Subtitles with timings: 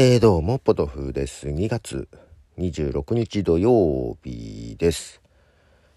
[0.00, 1.48] えー、どうも、ポトフです。
[1.48, 2.08] 2月
[2.56, 5.20] 26日土曜日です。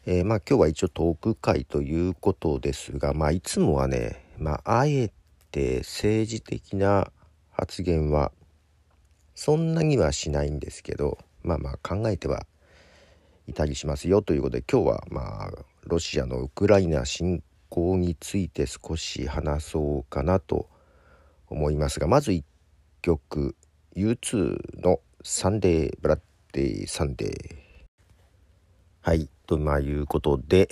[0.08, 5.11] えー、まあ今日は一応トーク会ということですが、まあいつもはね、まああえ
[5.52, 7.11] て政治的な
[7.52, 8.32] 発言は
[9.36, 12.47] そんなにはしないんですけど、まあまあ考えては
[13.46, 15.52] いたりしますよということで今日はまあ
[15.83, 20.68] ロシアのウクライナ侵攻について少し話そうかなと
[21.50, 22.43] 思いますがまず1
[23.04, 23.56] 曲
[23.95, 26.19] U2 の「サンデーブラッ
[26.54, 27.55] デーサンデー」
[29.01, 30.69] はいとまあいうことで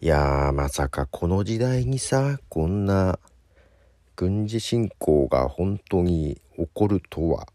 [0.00, 3.18] いやまさかこの時代にさこんな
[4.16, 7.46] 軍事侵攻が本当に起こるとは。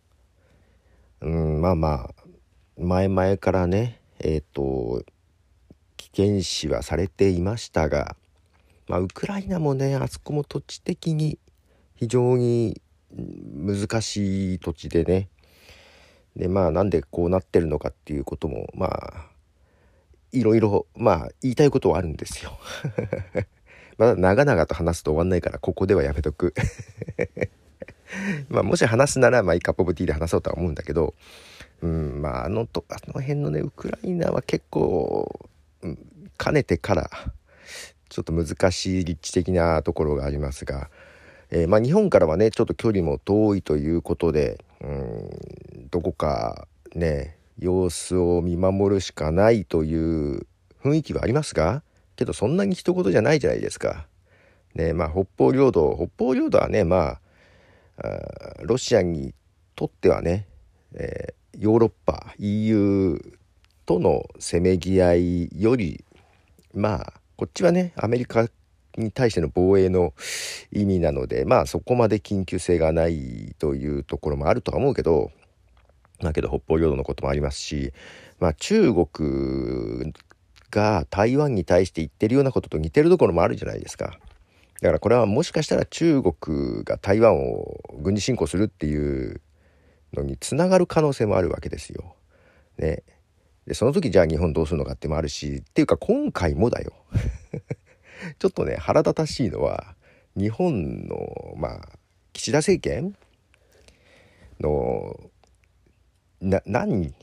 [1.21, 2.23] うんまあまあ
[2.77, 5.03] 前々からねえっ、ー、と
[5.97, 8.15] 危険視はされていましたが、
[8.87, 11.39] まあ、ウクライナもねあそこも土地的に
[11.95, 12.81] 非常に
[13.15, 15.29] 難しい土地でね。
[16.35, 19.27] でまあなんでこうなってるのかっていうこともまあ
[20.31, 22.57] いろいろまあ言いたいことはあるんですよ。
[23.97, 26.53] まだ長々と話すと終わんないからここではやめとく。
[28.49, 31.13] まあもし話すならまあイカポブティーで話そうとは思うんだけど
[31.81, 35.49] うんまああのとあの辺のねウクライナは結構、
[35.81, 35.99] うん、
[36.37, 37.09] かねてから
[38.09, 40.91] ちょっと難しい立地的なところがありますが、
[41.55, 50.47] えー、まあ、日本からはねちょっと距離も遠いということでうんどこかね様子を見守るしかないという
[50.83, 51.83] 雰囲気はありますが
[52.15, 54.07] けどそんなに一言じゃないじゃないですか。
[54.73, 57.19] ねまあ、北方領土北方領土はねま
[57.97, 58.03] あ
[58.63, 59.35] ロシアに
[59.75, 60.47] とってはね、
[60.95, 63.19] えー、ヨーロッパ EU
[63.85, 66.03] とのせめぎ合いより
[66.73, 68.47] まあこっちはねアメリカ
[68.97, 70.13] に対しての防衛の
[70.71, 75.31] 意味なのでまあそこまで緊急性がないというところもあるとは思うけど
[76.21, 77.93] だけど北方領土のこともありますし、
[78.39, 80.13] まあ、中国
[80.71, 84.17] が台湾に対して言ってるようなことと似てるところもあるじゃないですか。
[84.81, 89.39] だからこれはもしかしたら中国が台湾を軍事侵攻するっていう
[90.13, 92.15] のにつながる可能性もあるわけですよ。
[92.77, 93.03] ね。
[93.65, 96.93] でその時じゃあ日本どうするのかってもあるしっていうか今回もだよ。
[98.39, 99.95] ちょっとね腹立たしいのは
[100.35, 101.89] 日本のまあ
[102.33, 103.15] 岸田政権
[104.59, 105.19] の
[106.41, 107.13] な何？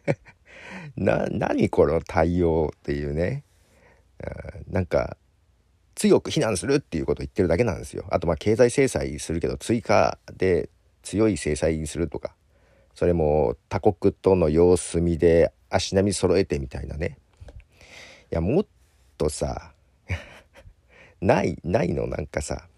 [0.96, 3.44] な何この対応っていうね。
[4.68, 5.16] なんか
[5.94, 8.04] 強く非難するっていうことを言ってるだけなんですよ。
[8.10, 10.70] あとまあ経済制裁するけど追加で
[11.02, 12.34] 強い制裁にするとか。
[12.98, 17.16] それも他国との様子見で足並み揃えてみたいなね。
[18.32, 18.66] いやもっ
[19.16, 19.72] とさ
[21.20, 22.68] ないないのなんかさ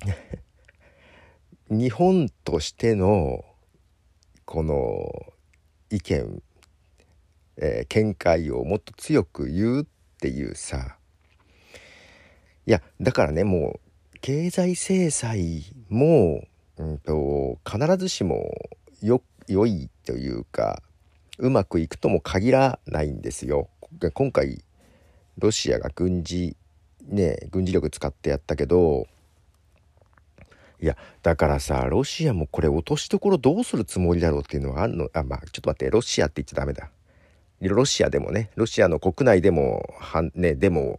[1.70, 3.44] 日本としての
[4.44, 5.32] この
[5.90, 6.42] 意見、
[7.56, 9.86] えー、見解をもっと強く言うっ
[10.18, 10.96] ていうさ
[12.66, 13.80] いやだからねも
[14.14, 16.44] う経済制裁も、
[16.76, 18.52] うんと、必ずしも
[19.02, 20.80] よ良いというか
[21.38, 23.68] うまくいくとも限らないんですよ。
[24.14, 24.64] 今回
[25.38, 26.56] ロシアが軍事
[27.08, 29.06] ね軍事力使ってやったけど
[30.80, 35.08] いやだからさロシアもこれ落としどころどうするつもりだろうっていうのはあんの？
[35.12, 36.90] あまあちょっと待ってロシアって言っちゃダメだ。
[37.60, 40.98] ロシアでもねロシアの国内でもはねデモ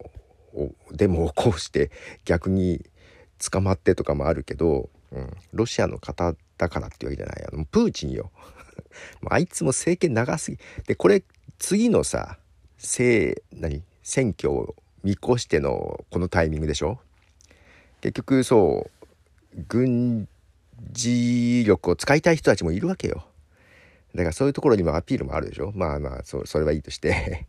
[0.54, 1.92] をデモを起こして
[2.24, 2.86] 逆に
[3.52, 7.46] 捕まってとかもあるけど、うん、ロシアの方だからっていうわけじゃない。
[7.52, 8.32] あのプーチンよ。
[9.30, 10.58] あいつも政権長すぎ。
[10.88, 11.24] でこれ
[11.60, 12.38] 次のさ
[12.78, 13.84] 政何？
[14.02, 17.00] 選挙見越してのこのタイミングでしょ？
[18.02, 18.88] 結局そ
[19.54, 20.28] う軍
[20.92, 23.26] 事力を使いたい人たちもいるわけよ。
[24.16, 25.72] だからそういうところにもアピールもあるでしょ？
[25.76, 27.48] まあまあそそれはいいとして。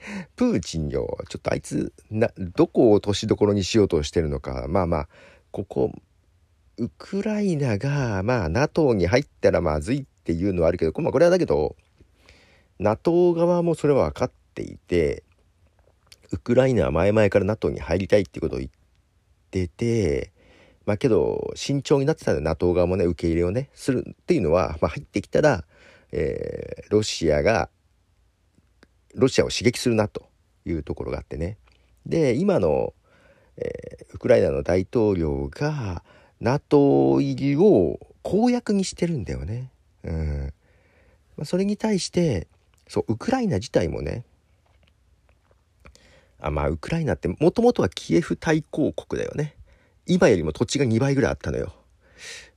[0.36, 4.66] プーチンよちょっとあいつなどこを落としどころにしようとしてるのか。
[4.68, 5.08] まあまあ
[5.50, 5.92] ここ
[6.76, 11.74] ウクライナがまあ NATO に入ったらまずいっていうのはあるけど、まあ、これはだけど
[12.78, 15.24] NATO 側もそれは分かっていて
[16.32, 18.70] ウクライナは前々から NATO に入りたいっていうことを言っ
[19.50, 20.32] てて
[20.84, 25.64] まあけど慎重になってたんで NATO 側もね受け入れをねするっていうのは、まあ、入ってきたら、
[26.12, 27.68] えー、ロシアが
[29.14, 30.26] ロシアを刺激するなと
[30.64, 31.58] いうところがあってね。
[32.06, 32.94] で今の、
[33.56, 36.02] えー、ウクライナの大統領が
[36.40, 39.70] NATO 入りを公約にしてるんだよね。
[40.04, 40.52] うん。
[41.36, 42.46] まあ、それに対して
[42.88, 44.24] そうウクライナ自体もね
[46.40, 49.56] あまあウクライナってもともとはキエフ対抗国だよね。
[50.06, 51.74] 今よりも土地が2倍ぐらいあったのよ。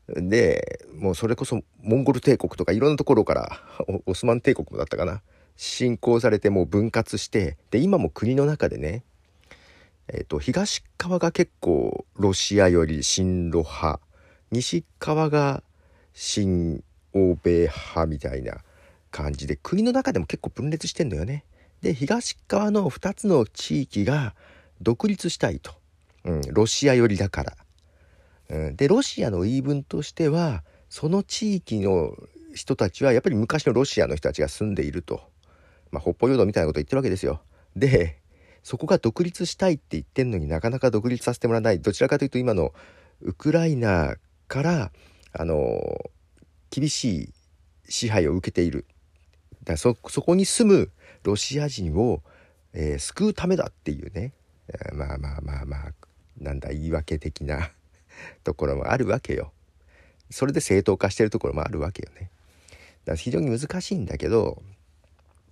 [0.07, 3.59] でもうそれこそモンゴル帝国とかいろんなところから
[4.05, 5.21] オスマン帝国もだったかな。
[5.57, 9.03] 侵攻されてもう分割してで今も国の中でね
[10.13, 13.99] えーと、東側が結構ロシアより親ロ派。
[14.51, 15.63] 西側が
[16.13, 16.83] 親
[17.13, 18.57] 欧米派みたいな
[19.09, 21.45] 感じで国の中でも結構分裂してんのよね。
[21.81, 24.35] で東側の2つの地域が
[24.81, 25.71] 独立したいと、
[26.25, 27.57] うん、ロシア寄りだから。
[28.49, 32.15] うん、でロシアの言い分としてはその地域の
[32.53, 35.21] 人たちはやっぱり昔のロシアの人たちが住んでいると、
[35.89, 37.41] まあ、北方領土みたいなこと言ってるわけですよ。
[37.75, 38.19] で
[38.63, 42.73] そこが独立したいって言ってんのになかなか独立させてもらわないどちらかというと今の
[43.21, 44.15] ウクライナ
[44.47, 44.91] から
[45.33, 46.11] あの
[46.69, 47.33] 厳しい
[47.89, 48.85] 支配を受けている
[49.63, 50.91] だそそこに住む
[51.23, 52.21] ロシア人を、
[52.73, 54.33] えー、救うためだっていうね、
[54.93, 55.93] まあまあまあまあ
[56.39, 57.71] なんだ言い訳的な
[58.43, 59.51] ところもあるわけよ。
[60.29, 62.31] それで正当化してるところもあるわけよね。
[62.69, 64.61] だから非常に難しいんだけど、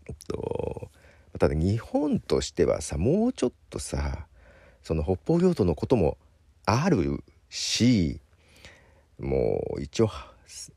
[0.07, 0.89] えっと、
[1.37, 4.27] ただ日本としてはさもうちょっとさ
[4.83, 6.17] その北方領土のことも
[6.65, 8.21] あるし
[9.19, 10.09] もう一応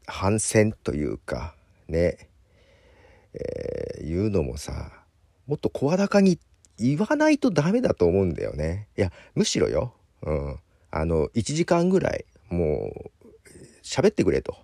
[0.07, 1.55] 反戦というか
[1.89, 2.17] ね、
[3.35, 4.93] えー、いうのもさ
[5.47, 6.39] もっと声高に
[6.79, 8.89] 言わないとダメだと思うんだよね。
[8.97, 10.59] いやむしろよ、うん、
[10.91, 13.29] あの1時間ぐらいもう
[13.83, 14.57] 喋ってくれと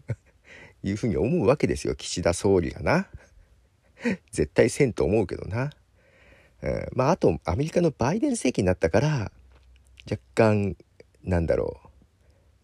[0.82, 3.08] いうふうに思うわけですよ岸田総理がな。
[4.30, 5.70] 絶対せんと思うけどな。
[6.62, 9.32] うん、まああとアメリカのバイデン政権になったから
[10.10, 10.76] 若干
[11.22, 11.80] なんだろ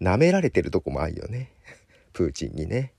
[0.00, 1.52] う舐められてるとこもあるよね
[2.12, 2.92] プーチンにね。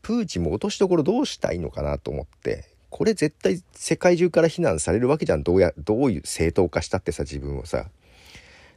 [0.00, 5.42] プーチンも落としどころどうしたいのかなと思ってこれ絶対世界中から非難されるわけじゃん。
[5.42, 7.86] どうやどういう正当化したってさ自分をさ。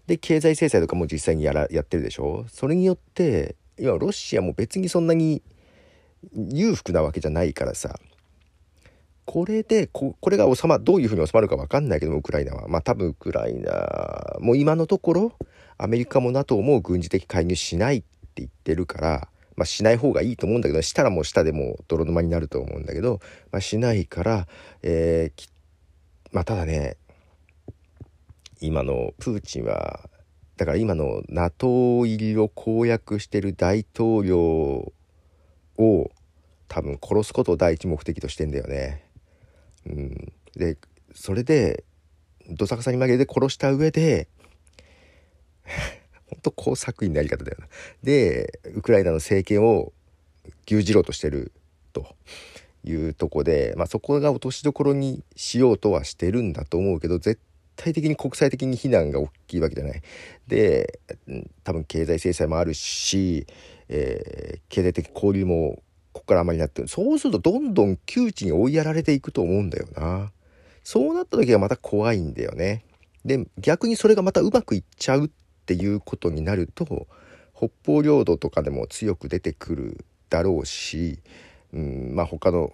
[0.08, 2.46] で経済制裁とかも実際にやらやってるでしょ？
[2.48, 5.42] それによって今ロシアも別にそんなに
[6.34, 8.00] 裕福なわけじゃないからさ。
[9.26, 12.68] これでここれが収まどういうふうに収まるか分かんないけどもウクライナは。
[12.68, 15.34] まあ多分ウクライナも今のところ
[15.78, 23.20] アメリカも NATO も軍事的介入しないって言ってるから、まあ、しない方がいいと思うんだけどしたらもう下でも泥沼になると思うんだけど、
[23.52, 24.48] まあ、しないから、
[24.84, 25.50] えー、
[26.32, 26.98] まあただね
[28.60, 30.10] 今のプーチンは
[30.58, 34.94] だから今の NATO 入りを公約してる大統領
[35.78, 36.12] を
[36.68, 39.04] 多分殺すことを第一目的としてんだよね。
[39.86, 40.78] うん、で
[41.14, 41.84] それで
[42.50, 44.28] どさくさに紛れて殺した上で
[46.30, 47.68] ほんと工作員のやり方だよな。
[48.04, 49.94] でウクライナの政権を
[50.68, 51.52] 牛耳ろうとしてる
[51.94, 52.16] と
[52.84, 57.40] いうとこで、まあ、そこが落としどころにしようとはしてるんだと思うけど絶
[57.76, 60.02] 対的に国際的に非難が大きいわけじゃない。
[60.48, 61.00] で
[61.64, 63.48] 多分経済制裁もあるし、
[63.90, 65.82] えー、経済的交流も
[66.16, 70.32] ここからあまりなってるそうするとどんどん窮地に追いやられていくと思うんだよな
[70.82, 72.86] そうなった時はまた怖いんだよね
[73.26, 75.30] で逆にそれがまたうまくいっちゃうっ
[75.66, 77.08] ていうことになると
[77.56, 81.20] 北方領土とかでも強く出てくるだろうし、
[81.74, 82.74] うん、まあ他の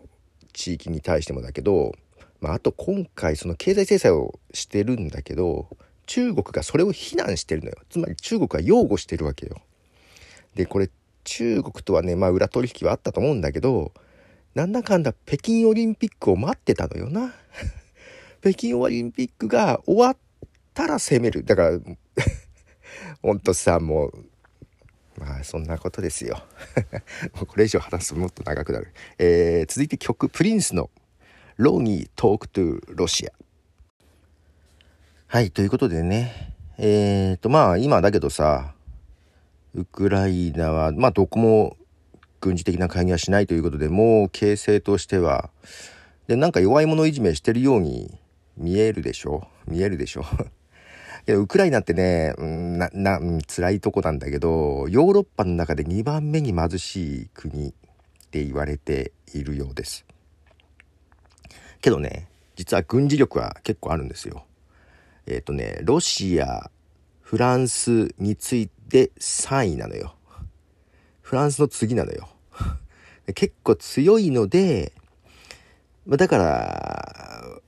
[0.54, 1.94] 地域に対してもだけど、
[2.40, 5.68] まあ、あと今回その経済制裁をしてるんだけど
[6.06, 9.58] 中国がそれを非難してるのよつまり中国は擁護してるわけよ。
[10.56, 10.90] でこれ
[11.24, 13.92] 中国とはね、まあ裏取引はあったと思うんだけど、
[14.56, 17.34] なんだかんだ北京オリンピックを待ってたのよな。
[18.42, 20.18] 北京オリンピックが終わっ
[20.74, 21.44] たら攻める。
[21.44, 21.80] だから、
[23.22, 24.26] ほんとさ、もう、
[25.18, 26.42] まあそんなことですよ。
[27.36, 28.94] もうこれ以上話すともっと長くなる。
[29.18, 30.90] えー、続いて曲、プリンスの
[31.58, 33.32] ローニートークトゥロシア。
[35.28, 36.56] はい、ということでね。
[36.78, 38.74] えーと、まあ今だけどさ、
[39.74, 41.78] ウクライナは、まあ、どこも
[42.42, 45.50] 軍事的な介入はしないということで、もう形勢としては、
[46.28, 48.18] で、なんか弱い者いじめしてるように
[48.58, 49.48] 見えるでしょ？
[49.68, 50.26] 見えるでしょ？
[51.28, 57.74] いや、ウクライナってね、うんな、な、辛いとこなんだけど、ヨーロッパの中で2番目に貧しい国っ
[58.32, 60.04] て言われているようです。
[61.80, 64.46] けどね、実は軍事力は結構あるんですよ。
[65.28, 66.72] えっ、ー、とね、ロシア、
[67.22, 70.16] フランスについて3位なのよ。
[71.22, 72.30] フランスの次なのよ。
[73.36, 74.94] 結構強いので、
[76.08, 77.62] まだから、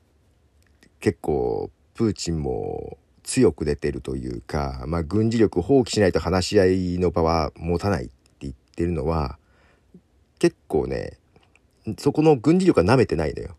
[0.99, 8.11] 結構プーチンも強く出てるというか、まあ軍事力放棄しないと話し合いの場は持たないって
[8.41, 9.37] 言ってるのは、
[10.39, 11.17] 結構ね、
[11.97, 13.55] そこの軍事力は舐めてないのよ。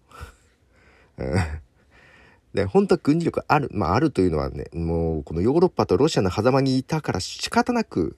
[2.55, 8.17] で、本当は軍事力ある、まああるというのはね、もうこのヨーロッパとロシアの狭間にいたから仕方なく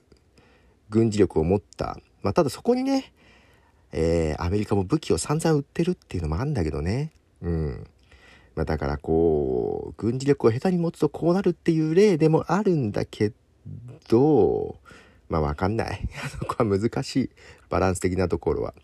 [0.91, 3.13] 軍事力を持った、まあ、ただそこにね、
[3.93, 7.13] えー、アメリカも武器を散々売ってるっていうのもあるんだけどね。
[7.41, 7.87] うん。
[8.57, 13.33] まあ、だからこう、軍事力を下手に持つとこうなるっていう例でもあるんだけ
[14.09, 14.77] ど、
[15.29, 16.09] まあわかんない。
[16.41, 17.31] そこは難しい。
[17.69, 18.75] バランス的なところは。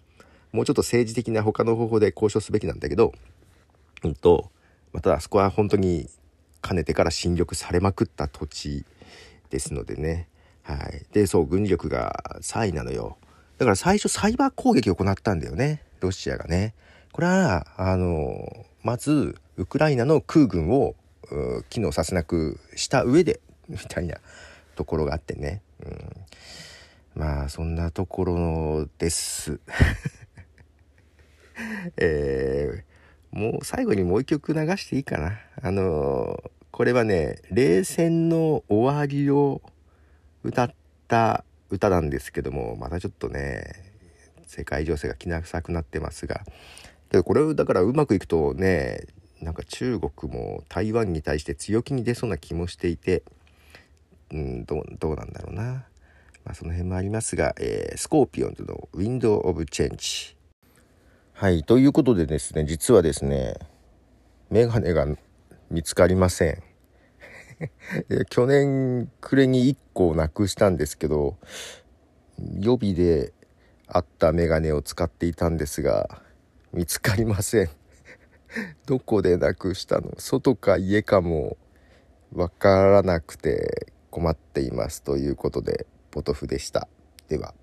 [0.53, 3.13] もうちょっと政治的な他の方法で交渉すべきなんだけど、
[4.05, 4.51] うんと、
[4.93, 6.11] またあそこは本当に
[6.61, 8.85] かねてから侵略されまくった土地
[9.49, 10.29] ですのでね。
[10.63, 11.07] はい。
[11.13, 13.17] で、そう、軍事力が3位なのよ。
[13.57, 15.83] だから最初サイバー攻撃を行ったんだよね。
[16.01, 16.75] ロシアがね。
[17.13, 20.95] これは、あの、まず、ウクライナの空軍を
[21.69, 24.17] 機能させなくした上で、みたいな
[24.75, 25.63] ところがあってね。
[25.85, 25.99] うん、
[27.15, 29.61] まあ、そんなところです。
[31.97, 35.39] えー、もう最後にもう一曲流していいかな。
[35.61, 39.61] あのこれはね、冷戦の終わりを
[40.43, 40.75] 歌っ
[41.07, 43.93] た歌なんですけども、またちょっとね、
[44.47, 46.45] 世界情勢がきな臭くなってますが、
[47.25, 49.05] これをだからうまくいくとね、
[49.43, 53.23] なんか中国も台湾に対して強気に出そうな気もしていて、
[54.31, 55.85] うん、どうどうなんだろうな。
[56.45, 60.37] まあ、その辺もありますが、えー、スコーピオンズの「ウィンドウ・オブ・チェンジ」。
[61.35, 63.55] はい、ということでですね、実はですね、
[64.51, 65.07] メガネが
[65.71, 66.63] 見つかりません。
[68.31, 71.37] 去年暮れに1個をなくしたんですけど
[72.39, 73.33] 予備で
[73.87, 76.23] あったメガネを使っていたんですが
[76.73, 77.71] 見つかりません
[78.87, 80.13] どこでなくしたの？
[80.19, 81.57] 外か家かも
[82.33, 86.89] わからなくて困っていますということでポトフでした。
[87.29, 87.55] では。